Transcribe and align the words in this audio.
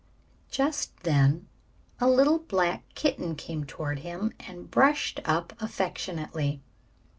Just 0.49 0.99
then 1.03 1.47
a 1.99 2.09
little 2.09 2.39
black 2.39 2.89
kitten 2.95 3.35
came 3.35 3.65
toward 3.65 3.99
him 3.99 4.33
and 4.39 4.71
brushed 4.71 5.19
up 5.25 5.53
affectionately. 5.61 6.63